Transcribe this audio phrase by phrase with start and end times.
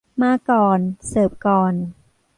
[0.21, 1.73] มาก่อน เสิร์ฟก่อน